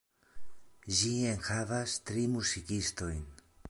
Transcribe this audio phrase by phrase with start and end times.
[1.01, 3.27] Ĝi enhavas tri muzikistojn.